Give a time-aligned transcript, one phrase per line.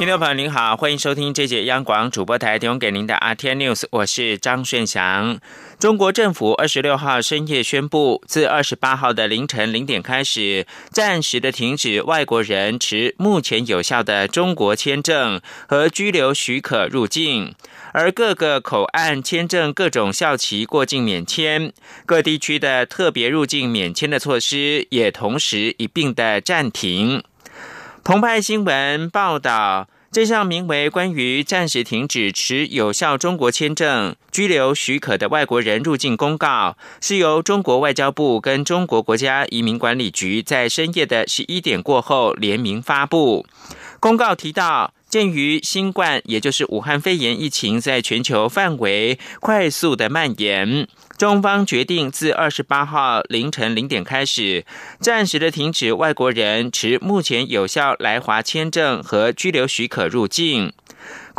[0.00, 5.38] 听众朋友您好，欢迎收听这节央广主播台提供给您的 RT News，我是张顺祥。
[5.78, 15.38] 中国政府二十六号深夜宣布，自二十八号的凌晨零点开始，暂时的停止外国人持目前有效的中国签证
[15.68, 17.54] 和居留许可入境，
[17.92, 21.74] 而各个口岸签证各种校期过境免签，
[22.06, 27.22] 各地区的特别入境免签的措施也同时一并的暂停。
[28.02, 29.86] 澎湃新闻报道。
[30.12, 43.46] 这项名为《关于暂时停止持有效中国签证、居留许可的外国人入境公告》，是由中国外交部跟中国国家移民管理局在深夜的十一点过后联名发布。
[44.00, 44.92] 公告提到。
[45.10, 50.86] 鉴于新冠，也就是武汉肺炎疫情在全球范围快速的蔓延，
[51.20, 54.64] 中方决定自二十八号凌晨零点开始，
[55.00, 60.72] 暂时的停止外国人持目前有效来华签证和居留许可入境。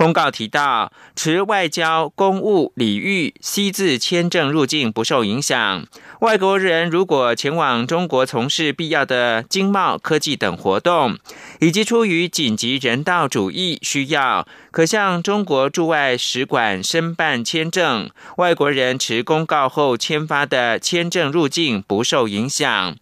[0.01, 5.85] 公告提到，持外交、公务、礼遇 C 字签证入境不受影响。
[6.21, 11.19] 外国人如果前往中国从事必要的经贸、科技等活动，
[11.59, 18.09] 以及出于紧急人道主义需要，可向中国驻外使馆申办签证。
[18.37, 22.95] 外国人持公告后签发的签证入境不受影响。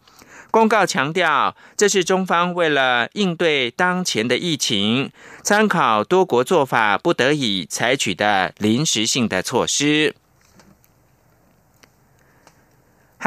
[0.51, 5.11] 公告强调，这是中方为了应对当前的疫情，
[5.43, 10.15] 参考多国做法，不得已采取的临时性的措施。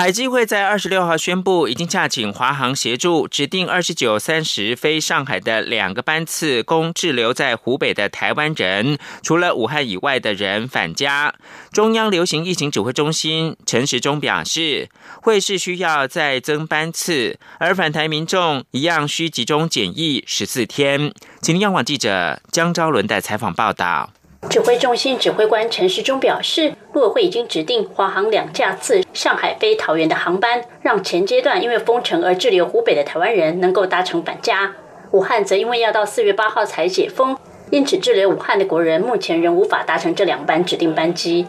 [0.03, 11.33] 海基会在二十六号宣布，已经下请华航协助指定二十九、三十飞上海的两个班次，供滞留在湖北的台湾人，除了武汉以外的人返家。
[11.71, 14.89] 中央流行疫情指挥中心陈时中表示，
[15.23, 21.15] 会是需要再增班次，而返台民众一样需集中检疫十四天。
[21.41, 24.11] 请央广记者江昭伦的采访报道。
[24.49, 34.73] 指挥中心指挥官陈时中表示，陆委会已经指定华航两架次上海飞桃园的航班，让前阶段因为封城而滞留湖北的台湾人能够搭乘返家。
[35.13, 37.37] 武汉则因为要到四月八号才解封，
[37.71, 41.47] 因此滞留武汉的国人目前仍无法搭乘这两班指定班机。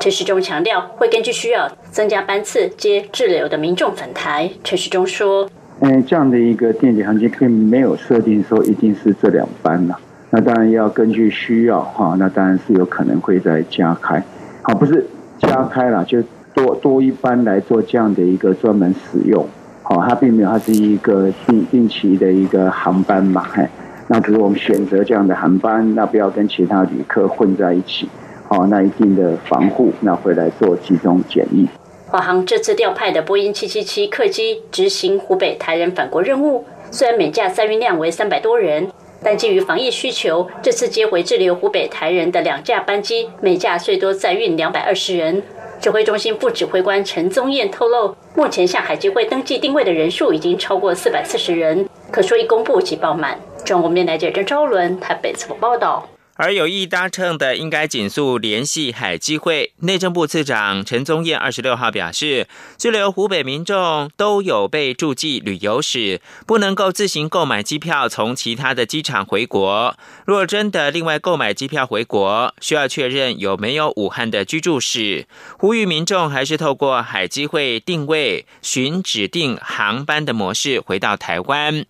[0.00, 4.50] 陈时中强调，会根据需要增加班次接滞留的民众返台。
[4.64, 5.48] 陈时中说
[5.80, 9.94] ：“嗯，这样的一个电子航机并没有设定说一定是这两班呐。”
[10.34, 14.24] 那当然要根据需要哈，那当然是有可能会再加开，
[14.62, 15.06] 好不是
[15.38, 16.22] 加开了，就
[16.54, 19.46] 多多一班来做这样的一个专门使用，
[19.82, 23.68] 好，它并没有，它是一个定定期的一个航班嘛，嘿，
[24.08, 28.08] 那只是我们选择这样的航班，那不要跟其他旅客混在一起，
[28.48, 31.68] 好，那一定的防护，那回来做集中检疫。
[32.06, 38.88] 华航这次调派的波音七七七客机执行湖北台人返国任务，虽然每架载运量为三百多人。
[39.24, 45.42] 但基于防疫需求，这次接回滞留湖北台人的两架班机，每架最多载运两百二十人。
[45.80, 53.38] 指挥中心副指挥官陈宗彦透露，目前向海基会登记定位的人数已经超过四百四十人，可说一公布即爆满。
[53.64, 56.08] 中国面台记者赵伦台北采访报道。
[56.36, 59.72] 而有意搭乘的，应该紧速联系海基会。
[59.80, 62.48] 内政部次长陈宗彦二十六号表示，
[62.78, 69.94] 滞留湖北民众都有被注记旅游史，不能够自行购买机票从其他的机场回国。
[70.24, 75.26] 若真的另外购买机票回国，需要确认有没有武汉的居住史。
[75.58, 81.84] 呼吁民众还是透过海基会定位，寻指定航班的模式回到台湾。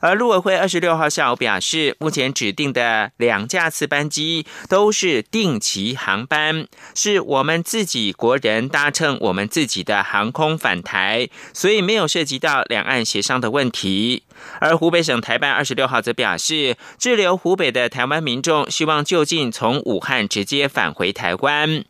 [0.00, 14.24] 而陆委会二十六号下午表示，目前指定的两架次班机都是定期航班，是我们自己国人搭乘我们自己的航空返台，所以没有涉及到两岸协商的问题。
[14.60, 21.84] 而湖北省台办二十六号则表示，滞留湖北的台湾民众希望就近从武汉直接返回台湾。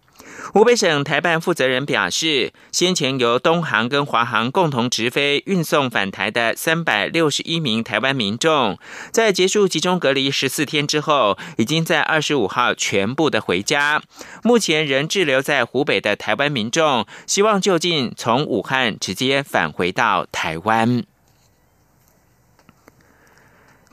[0.52, 8.78] 湖北省台办负责人表示，先前由东航跟华航共同直飞运送返台的三百六十一名台湾民众，
[9.10, 14.02] 在结束集中隔离十四天之后，已经在二十五号全部的回家。
[14.42, 21.04] 目前仍滞留在湖北的台湾民众，希望就近从武汉直接返回到台湾。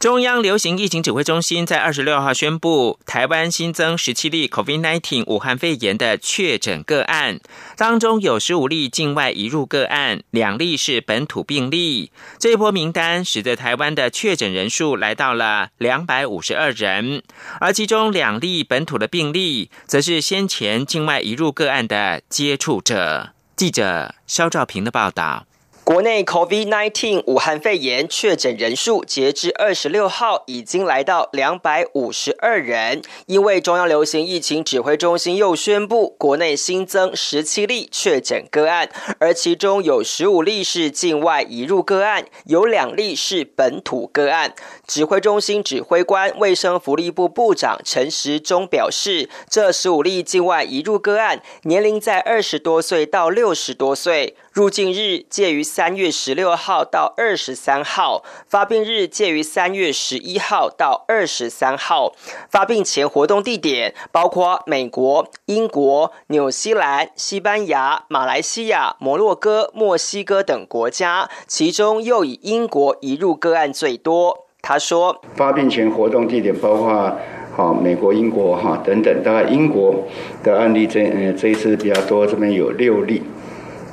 [0.03, 7.39] 中央流行疫情指挥中心在二十六号宣布，台湾新增十七例 COVID-19 武汉肺炎的确诊个案，
[7.77, 12.11] 当中有十五例境外移入个案，两例是本土病例。
[12.37, 17.23] 这一波名单使得台湾的确诊人数来到了两百五十二人，
[17.61, 23.29] 而其中两例本土的病例，则是先前境外移入个案的接触者。
[23.55, 25.45] 记者肖兆平的报道。
[25.85, 33.01] 国内 COVID-19 武汉肺炎确诊人数截至二十六号已经来到两百五十二人。
[33.25, 38.89] 因为中央流行疫情指挥中心又宣布，国内新增十七例确诊个案，
[39.19, 44.55] 而其中有十五例是境外移入个案，有两例是本土个案。
[44.87, 54.37] 指挥中心指挥官、卫生福利部部长陈时中表示，这十五例境外移入个案年龄在二十多岁到六十多岁。
[54.53, 62.13] 入境日介于三月十六号到二十三号，发病日介于三月十一号到二十三号。
[62.51, 74.45] 发病前活动地点包括美国、英国、纽西兰、西班牙、马来西亚、摩洛哥、墨西哥等国家，其中又以英国移入个案最多。
[74.61, 77.17] 他说，发病前活动地点包括
[77.55, 79.95] 好美国、英国哈等等，大概英国
[80.43, 83.23] 的案例这呃这一次比较多，这边有六例。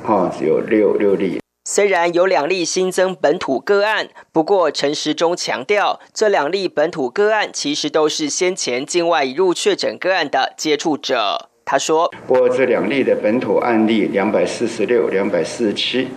[0.03, 1.39] 哈，有六六例。
[1.63, 11.49] 虽然有两例新增本土个案，不过陈时中强调，这两例本土个案其实都是先前境外移入确诊个案的接触者。
[11.63, 16.07] 他说：“不过这两例的本土案例两百四十六、两百四十七，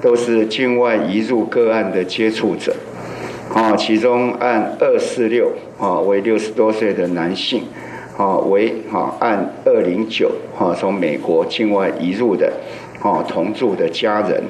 [0.00, 2.74] 都是境外移入个案的接触者。
[3.52, 7.64] 啊，其中按二四六啊为六十多岁的男性，
[8.16, 12.50] 啊为哈按二零九哈从美国境外移入的。”
[13.06, 14.42] 哦，同住的家人，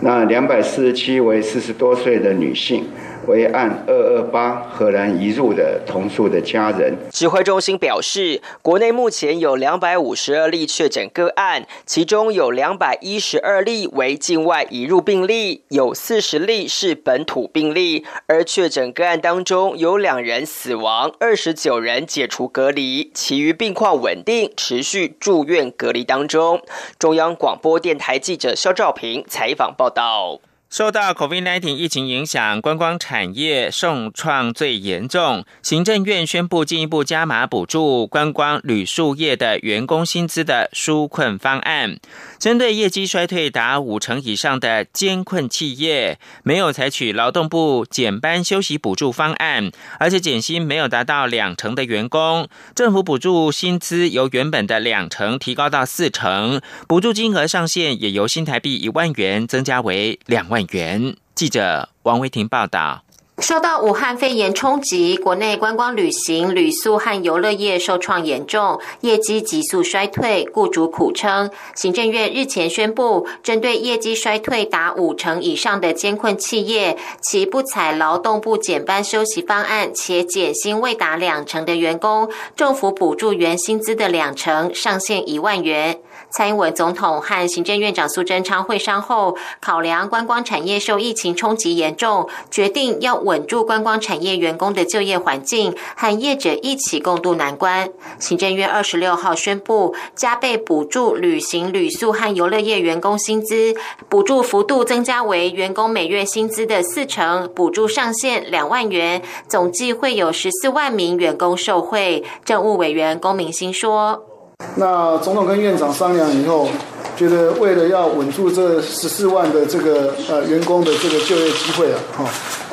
[0.00, 2.86] 那两百四十七为四十多岁的女性。
[3.26, 6.94] 为按二二八荷兰移入的同住的家人。
[7.10, 18.04] 指挥中心表示，国内目前有两百五十二例确诊个案，其中有两百一十二例为境外移入病例，有四十例是本土病例。
[18.26, 26.60] 而确诊个案当中有两人死亡，二十九人解除隔离，其余病况稳定，持续住院隔离当中。
[26.98, 30.40] 中央广播电台记者肖兆平采访报道。
[30.74, 35.44] 受到 COVID-19 疫情影响，观光产业受创最严重。
[35.62, 41.96] 行政院宣布进一步加码补助观光旅宿业的员工薪资的纾困方案。
[42.40, 49.70] 针对业绩衰退达五成以上的艰困企业，没有采取劳动部减班休息补助方案，
[50.00, 60.63] 而且减薪没有达到两成的员工，政府补助薪资由原本的两成提高到四成，补助金额上限也由新台币一万元增加为两万。
[60.70, 63.02] 元记者王维婷报道。
[63.40, 71.50] 受到武汉肺炎冲击，国内观光旅行、旅宿和游乐业受创严重，业绩急速衰退，雇主苦撑。
[71.74, 85.98] 行政院日前宣布，针对业绩衰退达五成以上的艰困企业，其不采劳动部减班休息方案，且减薪未达两成的员工，政府补助原薪资的两成，上限一万元。
[86.36, 97.88] 蔡英文总统和行政院长苏贞昌会商后，考量观光产业受疫情冲击严重，决定要稳住观光产业员工的就业环境，和业者一起共度难关。
[98.18, 103.76] 行政院二十六号宣布，加倍补助旅行、旅宿和游乐业员工薪资，
[104.08, 112.24] 补助幅度增加为员工每月薪资的四成，补助上限两万元，总计会有十四万名员工受惠。
[112.44, 114.33] 政务委员龚明鑫说。
[114.76, 116.68] 那总统跟院长商量以后，
[117.16, 122.24] 觉得为了要稳住这十四万的这个呃员工的这个就业机会啊，哈，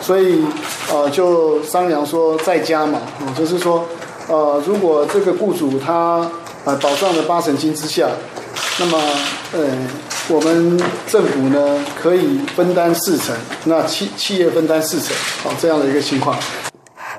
[0.02, 0.44] 所以
[0.92, 3.86] 呃就商量说再加嘛，哦就是说
[4.28, 6.28] 呃如果这个雇主他
[6.66, 8.08] 呃保障了八成金之下，
[8.80, 9.00] 那么
[9.54, 9.60] 呃
[10.28, 16.36] 我们政府呢可以分担四成，那企企业分担四成，好这样的一个情况。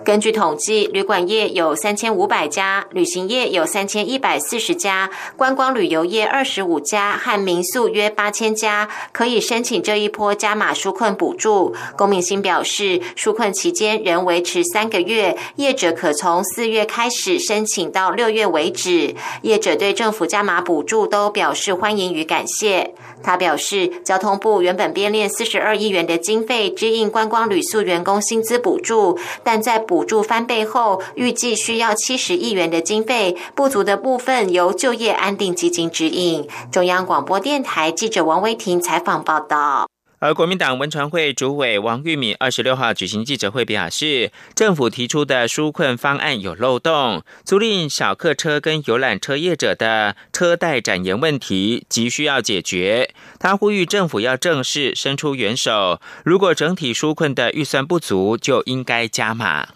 [0.05, 11.75] 根据统计，旅馆业有三千五百家，旅行业有三千一百四十家，观光旅游业二十五家，和民宿约八千家，可以申请这一波加码纾困补助。
[11.97, 19.15] 龚明星表示，纾困期间仍维持三个月，业者可从四月开始申请到六月为止。
[19.43, 22.95] 业者对政府加码补助都表示欢迎与感谢。
[23.23, 36.49] 他表示，交通部原本编列四十二亿元的经费支应观光旅宿员工薪资补助，但在补助翻倍后，预计需要七十亿元的经费，不足的部分由就业安定基金指引。
[36.71, 39.87] 中央广播电台记者王威婷采访报道。
[40.19, 53.11] 而国民党文传会主委王玉敏二十六号举行记者会，表示政府提出的纾困方案有漏洞，租赁小客车跟游览车业者的车贷展延问题急需要解决。
[53.41, 59.71] 他呼吁政府要正式伸出援手，如果整体纾困的预算不足，就应该加码。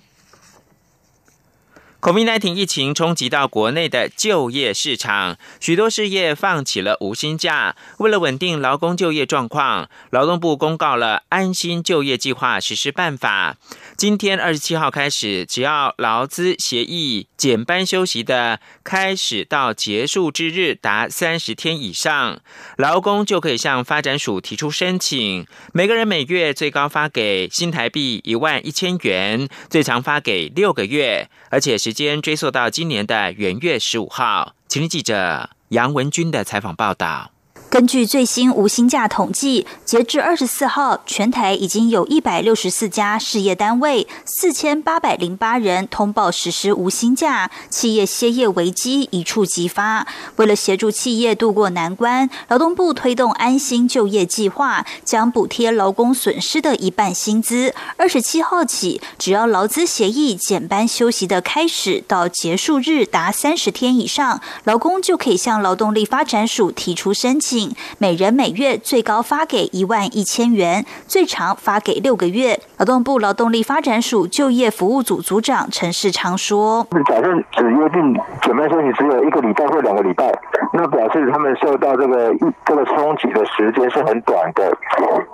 [2.06, 7.74] COVID-19 疫情冲击到国内的就业市场，许多事业放起了无薪假。
[7.98, 13.56] 为了稳定劳工就业状况，劳动部公告了安心就业计划实施办法。
[13.96, 22.40] 今天二十七号开始，只要劳资协议减班休息的开始到结束之日达三十天以上，
[22.76, 25.46] 劳工就可以向发展署提出申请。
[25.72, 34.54] 每个人每月最高发给新台币一万一千元，最长发给六个月，而且时间追溯到今年的元月十五号。
[34.68, 37.30] 请听记者杨文军的采访报道。
[37.68, 50.06] 根据最新无薪假统计，截至二十四号，全台已经有一百六十四家事业单位，四千八百零八人通报实施无薪假，企业歇业危机一触即发。
[50.36, 57.74] 为了协助企业渡过难关，劳动部推动安心就业计划，将补贴劳工损失的一半薪资。
[57.98, 67.55] 二十七号起，只要劳资协议减班休息的开始到结束日达三十天以上，劳工就可以向劳动力发展署提出申请。
[67.98, 72.60] 每人每月最高发给一万一千元，最长发给六个月。
[72.78, 77.22] 劳动部劳动力发展署就业服务组组长陈世昌说：“假设
[77.52, 80.30] 只约定减班休息只有一个礼拜或两个礼拜，
[80.76, 82.34] 那表示他们受到这个
[82.66, 84.70] 这个冲击的时间是很短的，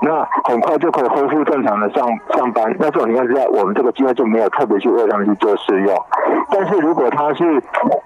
[0.00, 2.06] 那很快就可以恢复正常的上
[2.36, 2.72] 上班。
[2.78, 5.96] 那这种情况之下，我们这个机会就没有特别去为他们去做试用。
[6.50, 7.60] 但是如果他是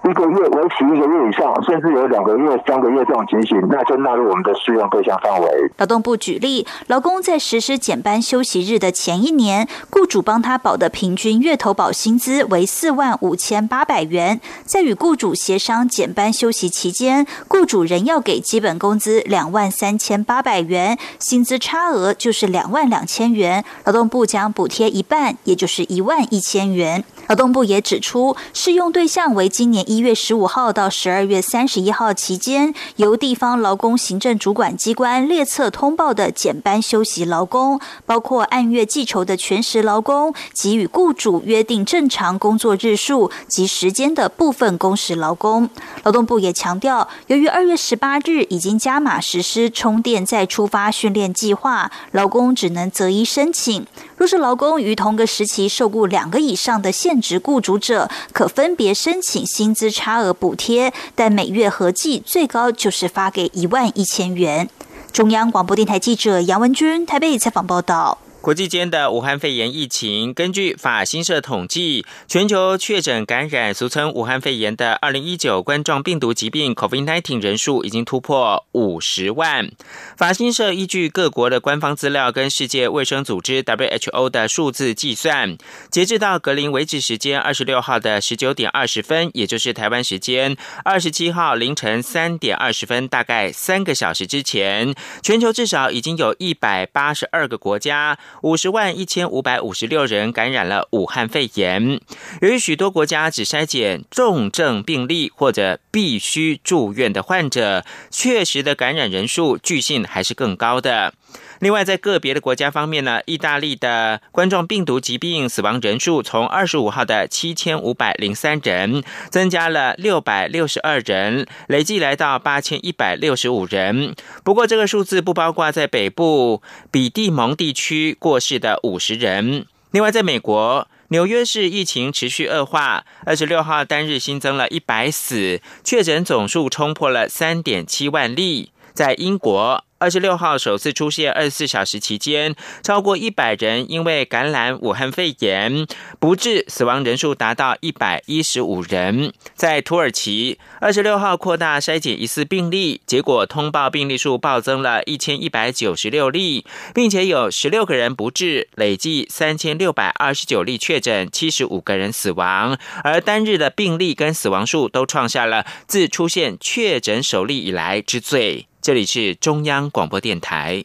[0.08, 5.48] 一个月为期一个月以上，甚至有两个月、三个月这种情形，那就纳入我们的试用对象范围。
[5.76, 27.04] 劳动部举例，劳工在实施减班休息日的前一年，雇主帮他保的平均月投保薪资为四万五千八百元，在与雇主协商减班休息期间，雇主仍要给基本工资两万三千八百元，薪资差额就是两万两千元，劳动部将补贴一半，也就是一万一千元。
[27.28, 45.68] 劳动部也指出，适用对象为今年一月十五号到十二月三十一号期间，由地方劳工行政主管机关列册通报的减班休息劳工，包括按月计酬的全时劳工及与雇主约定正常工作日数及时间的部分工时劳工。
[46.04, 53.86] 劳动部也强调，由于二月十八日已经加码实施充电再出发训练计划，劳工只能择一申请。
[54.16, 64.68] 若是劳工于同个时期受雇两个以上的现职雇主者，可分别申请薪资差额补贴，但每月合计最高就是发给一万一千元。
[65.12, 68.18] 中央广播电台记者杨文君台北采访报道。
[68.46, 79.68] 国际间的武汉肺炎疫情，根据法新社统计，全球确诊感染俗称武汉肺炎的二零一九冠状病毒疾病 （COVID-19） 人数已经突破五十万。
[80.16, 85.58] 法新社依据各国的官方资料跟世界卫生组织 （WHO） 的数字计算，
[85.90, 98.16] 截至到格林维治时间二十六号的十九点二十分，也就是台湾时间二十七号凌晨三点二十分，大概三个小时之前，全球至少已经有一百八十二个国家。
[98.42, 102.00] 五十万一千五百五十六人感染了武汉肺炎。
[102.40, 111.14] 由于许多国家只筛检重症病例或者必须住院的患者，确实的感染人数据信还是更高的。
[111.60, 124.14] 另外，在个别的国家方面呢，意大利的冠状病毒疾病死亡人数从二十五号的七千五百零三人增加了六百六十二人，累计来到八千一百六十五人。
[124.44, 126.60] 不过，这个数字不包括在北部
[126.90, 129.64] 比蒂蒙地区过世的五十人。
[129.92, 138.72] 另外，在美国纽约市疫情持续恶化，二十六号单日新增了一百死，确诊总数冲破了三点七万例。
[138.92, 139.82] 在英国。
[139.98, 145.86] 二十六号首次出现二十四小时期间超过一百人因为感染武汉肺炎
[146.20, 149.32] 不治，死亡人数达到一百一十五人。
[149.54, 168.66] 在土耳其，二十六号扩大筛检疑似病例，结果通报病例数暴增了一千一百九十六例，并且有十六个人不治，累计三千六百二十九例确诊，七十五个人死亡，而单日的病例跟死亡数都创下了自出现确诊首例以来之最。
[168.82, 170.84] 这里是中央广播电台。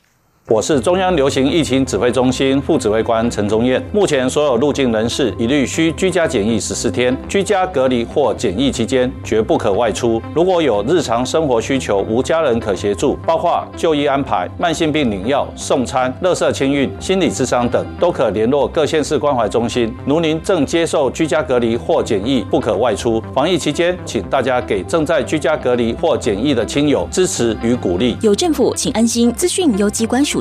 [0.52, 3.82] 我是中央流行疫情指挥中心副指挥官陈宗彦。
[3.94, 10.22] 目前所有入境人士一律需居家检疫十四天，居家隔离或检疫期间绝不可外出。
[10.36, 19.96] 如果有日常生活需求，无家人可协助，包括就医安排、慢性病领药、送餐、垃圾清运、心理咨商等，都可联络各县市关怀中心。
[20.06, 23.24] 如您正接受居家隔离或检疫，不可外出。
[23.34, 28.18] 防疫期间，请大家给正在居家隔离或检疫的亲友支持与鼓励。
[28.20, 29.32] 有政府，请安心。
[29.32, 30.41] 资讯由机关署。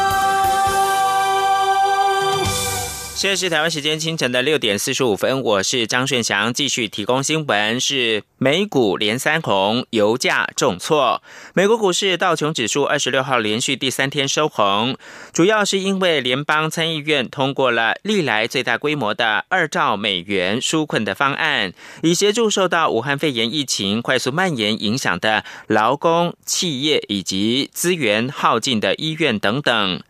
[3.21, 7.79] 现在是台湾时间清晨的六点四十五分，我是张顺祥，继续提供新闻。
[7.79, 11.21] 是美股连三红，油价重挫。
[11.53, 14.97] 美国股市道琼指数二十六号连续第三天收红，
[15.31, 30.01] 主要是因为联邦参议院通过了历来最大规模的二兆美元纾困的方案，以协助受到武汉肺炎疫情快速蔓延影响的劳工、企业以及资源耗尽的医院等等。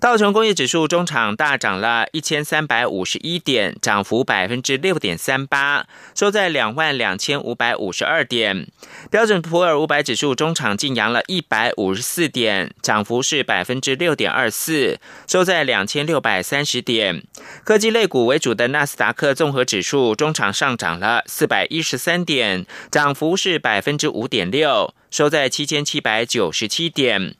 [0.00, 8.66] 道琼工业指数中场大涨了一千三百五十一点，涨幅百分之六点三八，收在两万两千五百五十二点。
[9.10, 17.22] 标准普尔五百指数中场净扬了一百五十四点，涨幅是百分之六点二四，收在两千六百三十点。
[17.62, 24.94] 科技类股为主的纳斯达克综合指数中场上涨了四百一十三点，涨幅是百分之五点六。
[25.10, 27.34] 收在七千七百九十七点，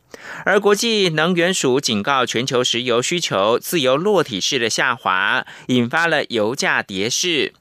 [0.44, 7.52] 而国际能源署警告，全球石油需求自由落体式的下滑，引发了油价跌势。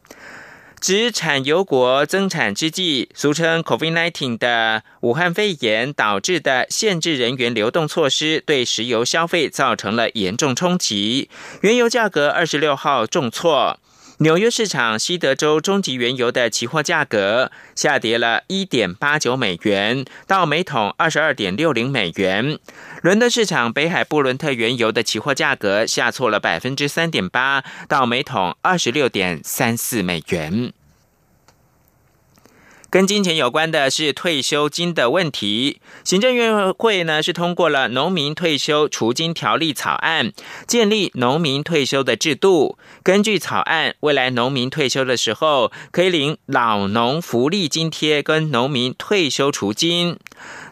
[0.81, 11.29] 指产油国增产之际，俗称 COVID-19 的武汉肺炎导致的限制人员流动措施，对石油消费造成了严重冲击，
[11.61, 13.77] 原油价格二十六号重挫。
[14.21, 22.59] 纽约市场西德州中级原油的期货价格下跌了一点八九美元，到每桶二十二点六零美元。
[23.01, 30.73] 伦敦市场北海布伦特原油的期货价格下挫了百分之三点八，到每桶二十六点三四美元。
[32.91, 35.79] 跟金钱有关的是退休金的问题。
[36.03, 40.31] 行政院会呢是通过了农民退休除金条例草案，
[40.67, 42.77] 建立农民退休的制度。
[43.03, 50.17] 根据草案，未来农民退休的时候，可以领老农福利津贴跟农民退休除金。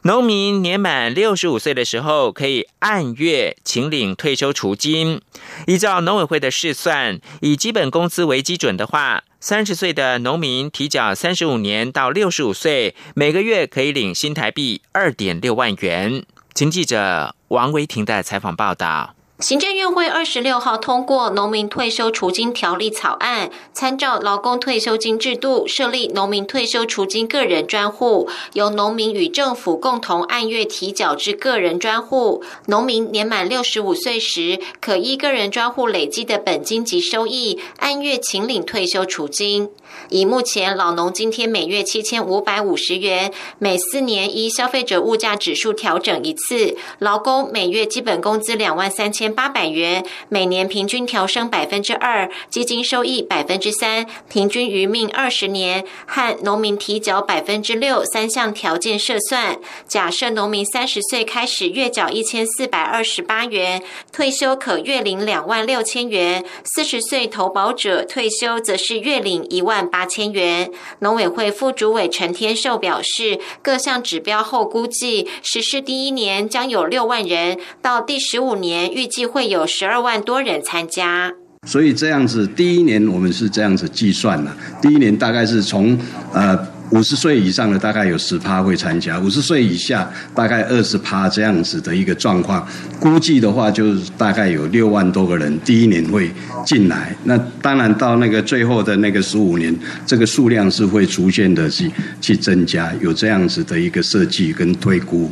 [0.08, 5.20] 农民年满六十五岁的时候，可以按月请领退休除金。
[5.66, 9.25] 依照农委会的试算，以基本工资为基准的话。
[9.42, 16.24] 三十岁的农民提缴三十五年到六十五岁，每个月可以领新台币二点六万元。
[16.53, 19.17] 经记者王维婷的采访报道。
[19.40, 32.44] 行政院会二十六号通过农民退休除金条例草案，参照劳工退休金制度，设立农民退休除金个人专户，由农民与政府共同按月提缴至个人专户。
[32.66, 39.70] 农民年满六十五岁时，可依个人专户累积的本金及收益，按月请领退休除金。
[40.10, 59.60] 以目前老农津贴每月七千五百五十元，每四年依消费者物价指数调整一次；劳工每月基本工资两万三千八百元，每年平均调升百分之二，基金收益百分之三，平均余命二十年，和农民提缴百分之六三项条件设算。
[59.88, 63.81] 假设农民三十岁开始月缴一千四百二十八元，
[64.12, 69.87] 退休可月领两万六千元；四十岁投保者退休则是月领一万。
[69.90, 70.72] 八千元。
[71.00, 81.34] 农委会副主委陈天寿表示，各项指标后估计，实施第一年将有六万人，到第十五年预计会有十二万多人参加。
[81.66, 85.98] 所以这样子，第一年我们是这样子计算的，第一年大概是从
[86.34, 86.76] 呃。
[86.92, 92.66] 五十岁以上的大概有十趴会参加，五十岁以下大概二十趴这样子的一个状况，
[93.00, 96.32] 估计的话就是大概有六万多个人第一年会
[96.66, 105.30] 进来，那当然到那个最后的那个十五年，这个数量是会逐渐的去去增加，有这样子的一个设计跟推估。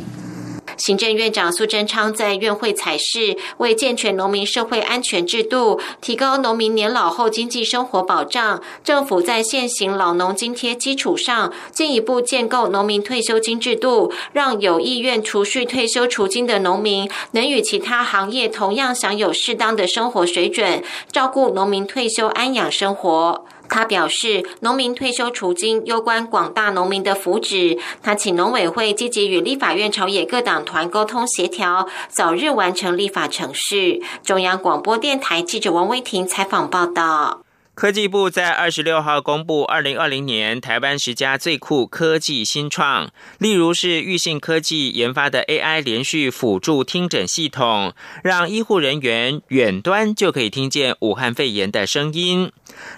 [0.76, 23.44] 行政院长苏贞昌在院会采示，为健全农民社会安全制度，提高农民年老后经济生活保障，政府在现行老农津贴基础上，进一步建构农民退休金制度，让有意愿储蓄退休储金的农民，能与其他行业同样享有适当的生活水准，照顾农民退休安养生活。
[23.68, 27.78] 他表示，农民退休除金攸关广大农民的福祉。
[28.02, 34.02] 他请农委会积极与立法院朝野各党团沟通协调，早日完成立法程序。
[34.22, 37.42] 中央广播电台记者王威婷采访报道。
[37.74, 47.92] 科技部在二十六号公布二零二零年台湾十佳最酷科技新创，例如是裕信科技研发的 AI 连续辅助听诊系统，
[48.24, 52.50] 让医护人员远端就可以听见武汉肺炎的声音。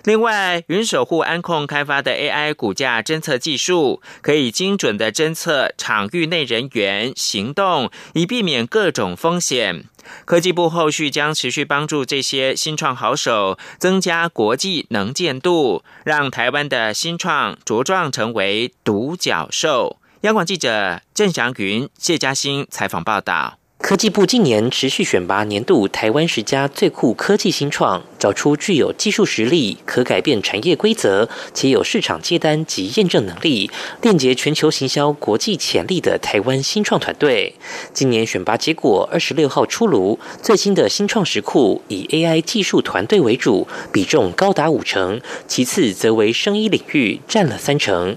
[0.05, 9.85] 另外，云守护安控开发的 AI 骨架侦测技术，可以精准的侦测场域内人员行动，以避免各种风险。
[10.25, 19.99] 科技部后续将持续帮助这些新创好手增加国际能见度，让台湾的新创茁壮成为独角兽。
[20.23, 23.58] 央广记者郑祥云、谢嘉欣采访报道。
[23.81, 33.71] 科技部近年持续选拔年度台湾十佳最酷科技新创，找出具有技术实力、可改变产业规则，且有市场接单及验证能力，
[34.03, 37.55] 链接全球行销国际潜力的台湾新创团队。
[37.95, 48.17] 今年选拔结果二十六号出炉，最新的新创石库以 AI 技术团队为主，比重高达五成，其次则为生医领域占了三成。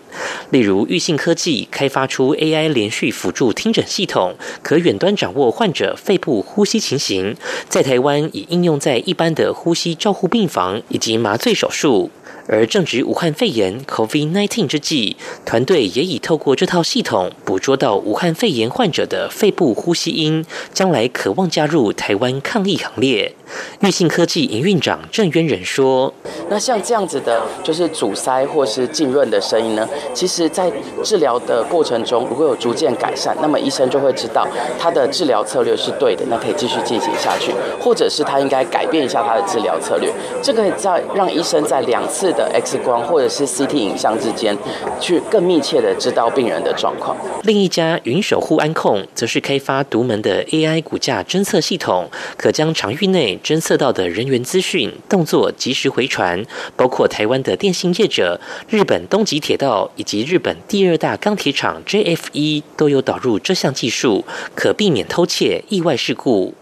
[0.49, 5.50] 例如，裕信科技开发出 AI 连续辅助听诊系统，可远端掌握。
[5.51, 7.35] 患者肺部呼吸情形，
[7.67, 12.09] 在台湾已应用在一般的呼吸照护病房以及麻醉手术。
[12.51, 23.33] 而正值武汉肺炎 （COVID-19） 之际，团队也已透过这套系统捕捉到武汉肺炎患者的肺部呼吸音，将来渴望加入台湾抗疫行列。
[23.79, 26.13] 裕信科技营运长郑渊仁说
[26.49, 29.87] ：“那像这样子的，就是阻塞或是浸润的声音呢？
[30.13, 30.71] 其实，在
[31.03, 34.47] 治疗的过程中，如果有逐渐改善，那么医生就会知道
[34.79, 40.11] 他的治疗策略是对的，那可以继续进行下去，或者是他应该改变一下他的治疗策略。
[40.41, 44.57] 这个在让医生在两次的 X 光或者是 CT 影像之间，
[44.99, 47.15] 去更密切的知道病人的状况。
[47.43, 56.43] 另一家云守护安控，则是开发独门的 AI 骨架侦测系统，可将场域内侦测到的人员资讯动作及时回传，
[56.75, 64.23] 包括台湾的电信业者、日本东极铁道以及日本第二大钢铁厂 JFE 都有导入这项技术，
[64.55, 66.53] 可避免偷窃、意外事故。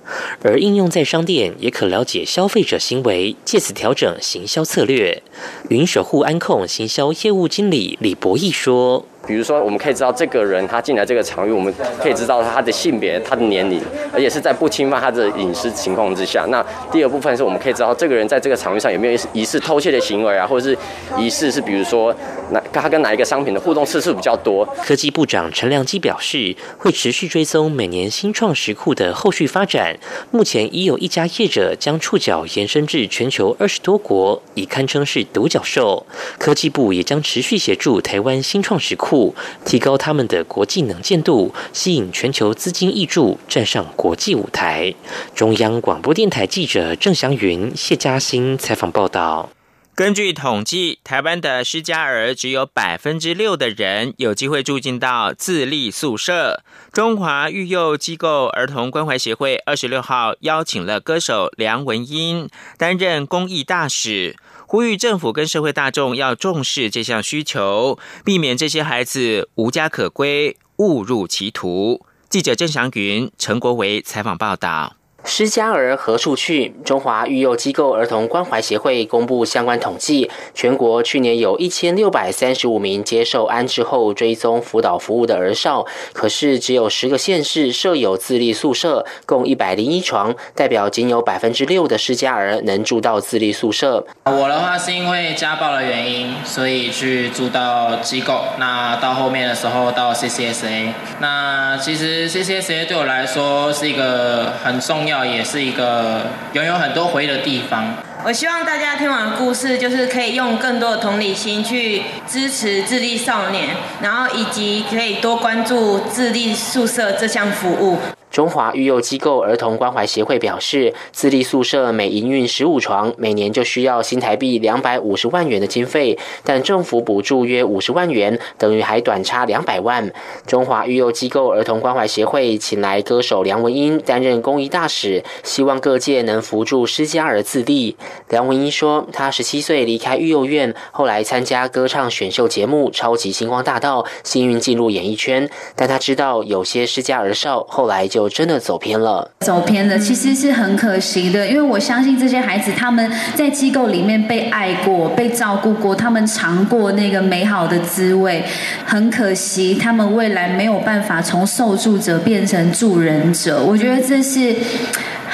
[0.42, 5.22] 而应用在商店，也可了解消费者行为，借此调整行销策略。
[5.69, 9.05] 云守护安控行销业务经理李博义说。
[9.30, 13.80] 比如说，我们可以知道这个人他进来这个场域，我们可以知道他的性别、他的年龄，
[14.12, 16.48] 而且是在不侵犯他的隐私情况之下。
[16.50, 20.76] 那第二部分是我们可以知道这个人在这个场域上有没有疑似偷窃的行为啊，或者是
[21.20, 22.12] 疑似是比如说，
[22.50, 24.65] 哪他跟哪一个商品的互动次数比较多？
[24.84, 29.96] 科技部长陈良基表示，会持续追踪每年新创石库的后续发展。
[30.32, 36.08] 目前已有一家业者将触角延伸至全球二十多国，已堪称是独角兽。
[36.39, 39.18] 科技部也将持续协助台湾新创石库。
[39.65, 44.93] 提高他们的国际能见度，吸引全球资金挹注，站上国际舞台。
[45.36, 49.49] 中央广播电台记者郑祥云、谢嘉欣采访报道。
[49.95, 56.62] 根据统计，台湾的施加儿只有百分之六的人有机会住进到自立宿舍。
[56.93, 64.38] 中华育幼机构儿童关怀协会二十六号邀请了歌手梁文音担任公益大使。
[64.71, 72.05] 呼吁政府跟社会大众要重视这项需求，避免这些孩子无家可归、误入歧途。
[72.29, 74.98] 记者郑祥云、陈国维采访报道。
[75.25, 76.73] 失家儿何处去？
[76.84, 94.05] 中华育幼机构儿童关怀协会公布相关统计，全国去年有一千六百三十五名接受安置后追踪辅导服务的儿少，可是只有十个县市设有自立宿舍，共一百零一床，代表仅有百分之六的失家儿能住到自立宿舍。
[94.23, 98.45] 我的话是因为家暴的原因，所以去住到机构。
[98.58, 105.09] 那到后面的时候到 CCSA，那其实 CCSA 对我来说是一个很重。
[105.26, 107.93] 也是一个拥有很多回忆的地方。
[108.26, 113.69] 我希望大家听完故事，就是可以用更多的同理心去支持智力少年，
[114.02, 117.98] 然后以及可以多关注智力宿舍这项服务。
[118.32, 130.13] 中华育幼机构儿童关怀协会表示，自立宿舍每营运十五床，每年就需要新台币两百五十万元的经费，但政府补助约五十万元，等于还短差两百万。
[130.46, 137.98] 中华育幼机构儿童关怀协会请来歌手梁文音担任公益大使，希望各界能扶助施家儿自立。
[138.30, 145.50] 梁文音说，他十七岁离开育幼院，后来参加歌唱选秀节目《超级星光大道》，幸运进入演艺圈。
[145.76, 148.18] 但他知道有些施家儿少后来就。
[148.19, 149.32] 就真的走偏了。
[149.39, 158.43] 走偏了，其实是很可惜的，因为我相信这些孩子他们在机构里面被爱过、被照顾过，他们尝过那个美好的滋味。
[158.86, 163.63] 很可惜，他们未来没有办法从受助者变成助人者。
[163.63, 164.53] 我觉得这是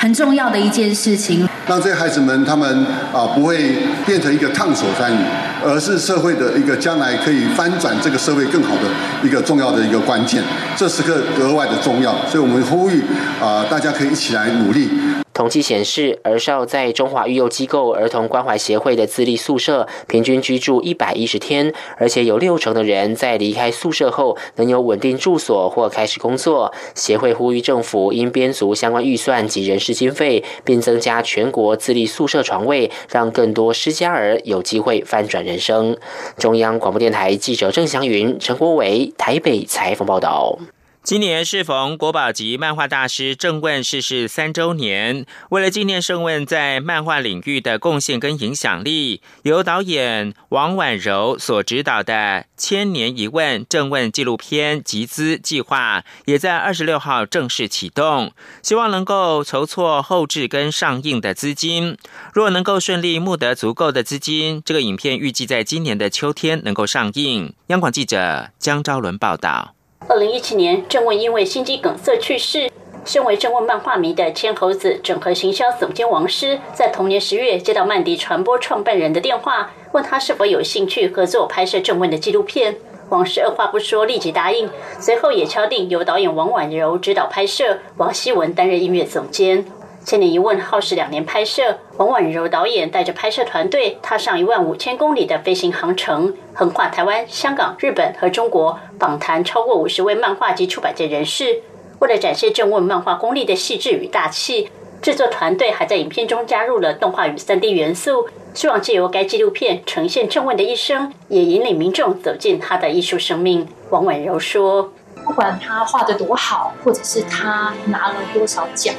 [0.05, 1.49] 很重要的一件事情。
[1.65, 5.17] 让这些孩子们，他们啊不会变成一个烫手山芋，
[5.65, 8.81] 而是社会的一个将来可以翻转这个社会更好的
[9.23, 10.43] 一个重要的一个关键，
[10.77, 13.01] 这是个格外的重要，所以我们呼吁
[13.41, 14.91] 啊，大家可以一起来努力。
[15.35, 26.73] 统计显示，儿少在中华育幼机构儿童关怀协会的自立宿舍平均居住一百一十天，而且有六成的人在离开宿舍后能有稳定住所或开始工作。
[26.93, 35.97] 协会呼吁政府应编足相关预算及人事经费，并增加全国自立宿舍床位，让更多失家儿有机会翻转人生。
[36.37, 40.57] 中央广播电台记者郑祥云、陈国伟台北采访报道。
[41.05, 52.13] 今年适逢国宝级漫画大师郑问逝世三周年，为了纪念郑问在漫画领域的贡献跟影响力，由导演王婉柔所指导的
[52.57, 58.31] 《千年一问郑问》纪录片集资计划，也在二十六号正式启动，
[58.63, 61.95] 希望能够筹措后置跟上映的资金。
[62.33, 67.53] 若能够顺利募得足够的资金，这个影片预计在今年的秋天能够上映。
[67.67, 69.74] 央广记者江昭伦报道。
[70.07, 72.69] 二零一七年，郑问因为心肌梗塞去世。
[73.03, 82.75] 身为郑问漫画迷的千猴子整合行销总监王师，在同年十月接到曼迪传播创办人的电话，问他是否有兴趣合作拍摄郑问的纪录片。
[83.09, 84.69] 王师二话不说，立即答应。
[84.99, 89.65] 随后也敲定由导演王婉柔指导拍摄，王希文担任音乐总监。
[90.05, 101.63] 千年一问耗时两年拍摄，王婉柔导演带着拍摄团队踏上一万五千公里的飞行航程，横跨台湾、香港、日本和中国，访谈超过五十位漫画及出版界人士。
[101.97, 104.69] 为了展现正问漫画功力的细致与大气，
[105.01, 113.67] 制作团队还在影片中加入了动画与三 D 元素，希望借由该纪录片呈现正问的一生，也引领民众走进他的艺术生命。
[113.89, 114.93] 王婉柔说。
[115.23, 118.93] 不管他画的多好，或者是他拿了多少奖，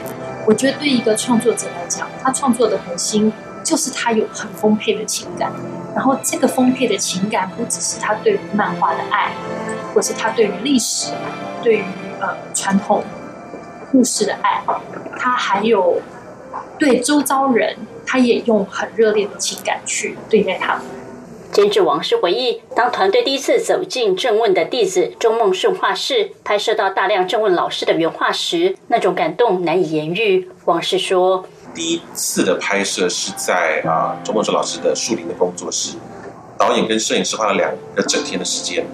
[0.46, 3.32] 我觉得对一个创作者来讲，他创作的核心
[3.64, 5.52] 就是他有很丰沛的情感。
[5.94, 9.32] 然后这个丰沛的情感，不只是他对于漫画的爱，
[9.92, 11.12] 或是他对于历史、
[11.62, 11.84] 对于
[12.20, 13.02] 呃传统
[13.90, 14.62] 故事的爱，
[15.18, 16.00] 他还有
[16.78, 20.84] 对周遭人，他也用很热烈的情感去对待他们。
[21.56, 30.50] 监制王师回忆，当团队第一次走进郑问的弟子钟梦顺画室，拍摄到大量郑问老师的原画时，那种感动难以言喻。
[30.66, 35.96] 王师说：“第一次的拍摄是在啊钟梦顺老师的树林的工作室，
[36.58, 38.84] 导演跟摄影师花了两个整天的时间，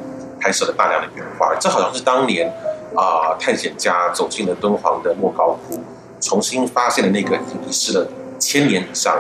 [0.41, 1.57] 拍摄了大量的原画。
[1.59, 2.49] 这好像是当年
[2.95, 5.81] 啊探险家走进了敦煌的莫高窟，
[6.21, 8.07] 重新发现了那个已经遗失了
[8.39, 9.19] 千年以上、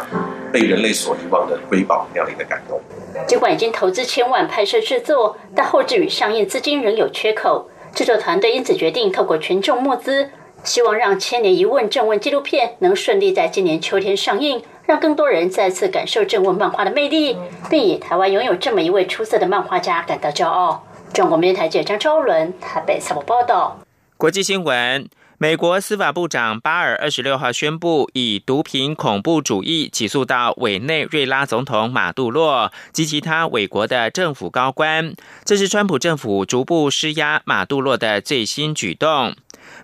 [0.52, 2.80] 被人类所遗忘的瑰宝那样的一个感动。”
[3.26, 7.68] 尽管已经投资千万拍摄制作，但后置与上映资金仍有缺口。
[7.94, 10.30] 制作团队因此决定透过群众募资，
[10.64, 17.36] 希望让《千年一问》正问纪录片能顺利在今年秋天上映，让更多人再次感受正问漫画的魅力，
[17.68, 20.84] 并以台湾拥有这么一位出色的漫画家感到骄傲。
[21.12, 23.78] 中国电台记者张昭伦台北采访报道。
[24.16, 25.06] 国际新闻。
[25.42, 35.16] 美国司法部长巴尔二十六号宣布，以毒品恐怖主义起诉到委内瑞拉总统马杜洛及其他委国的政府高官。
[35.44, 39.34] 这是川普政府逐步施压马杜洛的最新举动。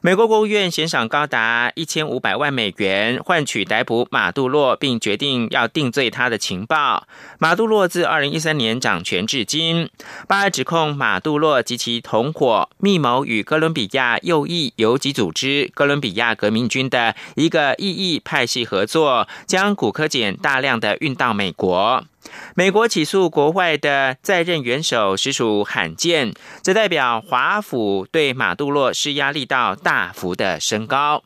[0.01, 7.09] 美国国务院悬赏高达一千五百万美元，换取逮捕马杜洛，并决定要定罪他的情报。
[7.41, 9.91] 马杜洛自二零一三年掌权至今，
[10.29, 22.05] 巴尔指控马杜洛及其同伙密谋与哥伦比亚右翼游击组织哥伦比亚革命军的一个异议派系合作，将古柯碱大量的运到美国。
[22.55, 31.23] 美国起诉国外的在任元首实属罕见，这代表华府对马杜洛施压力道大幅的升高。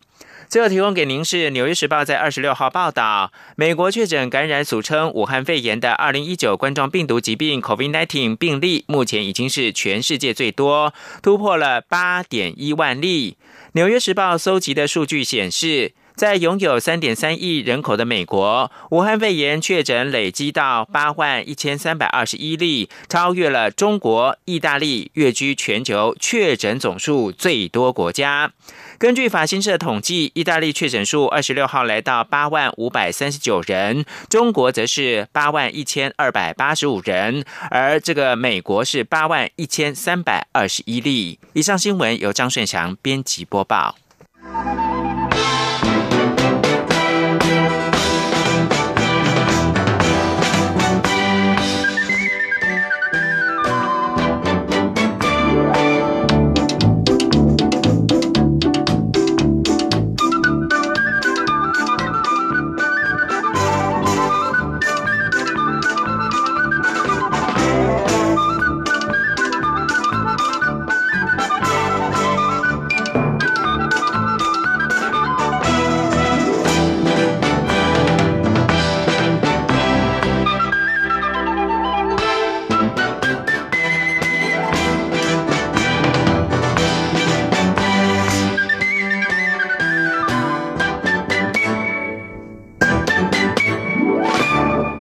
[0.48, 13.32] 最后提供给您是《纽约时报》在二十六号报道，美国确诊感染俗称武汉肺炎的二零一九冠状病毒疾病 （COVID-19） 病例，目前已经是全世界最多，突破了八点一万例。
[13.72, 15.94] 《纽约时报》搜集的数据显示。
[16.22, 28.52] 在拥有三点三亿人口的美国，武汉肺炎确诊累积到八万一千三百二十一例，超越了中国、意大利，跃居全球确诊总数最多国家。
[28.98, 41.40] 根据法新社统计，意大利确诊数二十六号来到八万五百三十九人，中国则是八万一千二百八十五人，而这个美国是八万一千三百二十一例。
[41.54, 43.96] 以上新闻由张顺祥编辑播报。